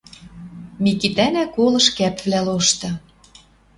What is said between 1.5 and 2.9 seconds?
колыш кӓпвлӓ лошты